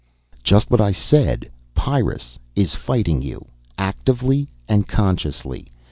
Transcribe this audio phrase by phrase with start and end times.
[0.43, 1.51] _""Just what I said.
[1.75, 3.45] Pyrrus is fighting you
[3.77, 5.67] actively and consciously.